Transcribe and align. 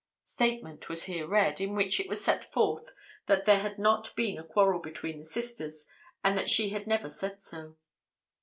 (Statement 0.23 0.89
was 0.89 1.03
here 1.03 1.27
read, 1.27 1.61
in 1.61 1.75
which 1.75 1.99
it 1.99 2.09
was 2.09 2.23
set 2.25 2.51
forth 2.51 2.89
that 3.27 3.45
there 3.45 3.59
had 3.59 3.77
not 3.77 4.15
been 4.15 4.39
a 4.39 4.43
quarrel 4.43 4.79
between 4.81 5.19
the 5.19 5.25
sisters, 5.25 5.87
and 6.23 6.35
that 6.35 6.49
she 6.49 6.69
had 6.69 6.87
never 6.87 7.07
said 7.07 7.39
so.) 7.39 7.75